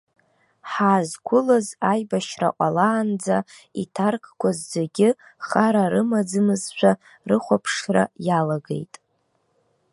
[0.71, 3.37] Ҳаазқәылаз аибашьра ҟалаанӡа
[3.81, 5.09] иҭаркқәаз зегьы
[5.47, 6.91] хара рымаӡамызшәа
[7.29, 8.93] рыхәаԥшра иалагеит.